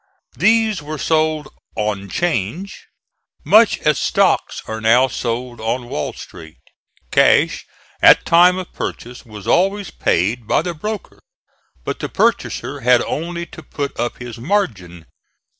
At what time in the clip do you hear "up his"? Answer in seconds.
13.99-14.39